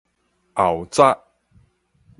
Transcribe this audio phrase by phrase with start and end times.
[0.55, 1.21] 後閘